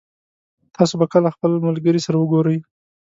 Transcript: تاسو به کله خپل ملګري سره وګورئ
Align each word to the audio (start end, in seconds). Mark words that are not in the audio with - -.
تاسو 0.75 0.93
به 0.99 1.05
کله 1.13 1.29
خپل 1.35 1.51
ملګري 1.67 1.99
سره 2.05 2.17
وګورئ 2.17 2.57